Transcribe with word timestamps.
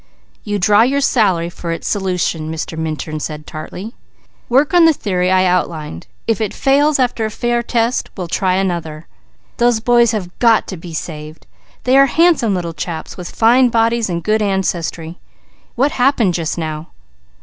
"You 0.43 0.57
draw 0.57 0.81
your 0.81 0.99
salary 0.99 1.51
for 1.51 1.71
its 1.71 1.87
solution," 1.87 2.51
Mr. 2.51 2.75
Minturn 2.75 3.19
said 3.19 3.45
tartly. 3.45 3.93
"Work 4.49 4.73
on 4.73 4.85
the 4.85 4.93
theory 4.93 5.29
I 5.29 5.45
outlined; 5.45 6.07
if 6.25 6.41
it 6.41 6.55
fails 6.55 6.97
after 6.97 7.23
a 7.23 7.29
fair 7.29 7.61
test, 7.61 8.09
we'll 8.17 8.27
try 8.27 8.55
another. 8.55 9.05
Those 9.57 9.79
boys 9.79 10.09
have 10.11 10.35
got 10.39 10.65
to 10.69 10.75
be 10.77 10.95
saved. 10.95 11.45
They 11.83 11.99
are 11.99 12.07
handsome 12.07 12.55
little 12.55 12.73
chaps 12.73 13.15
with 13.15 13.29
fine 13.29 13.69
bodies 13.69 14.09
and 14.09 14.23
good 14.23 14.41
ancestry. 14.41 15.19
What 15.75 15.91
happened 15.91 16.33
just 16.33 16.57
now?" 16.57 16.87